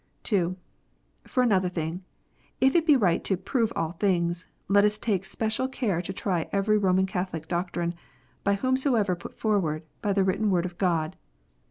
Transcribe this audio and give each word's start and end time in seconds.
(2) 0.23 0.55
For 1.27 1.43
another 1.43 1.69
thing, 1.69 2.03
if 2.59 2.73
it 2.75 2.87
be 2.87 2.95
right 2.95 3.23
to 3.23 3.37
"prove 3.37 3.71
all 3.75 3.91
things," 3.91 4.47
let 4.67 4.83
us 4.83 4.97
take 4.97 5.23
special 5.25 5.67
care 5.67 6.01
to 6.01 6.11
try 6.11 6.49
every 6.51 6.75
Roman 6.79 7.05
Catholic 7.05 7.47
doctrine, 7.47 7.93
by 8.43 8.55
whomsoever 8.55 9.15
put 9.15 9.35
forward, 9.35 9.83
by 10.01 10.11
the 10.13 10.23
written 10.23 10.49
Word 10.49 10.65
of 10.65 10.79
God. 10.79 11.15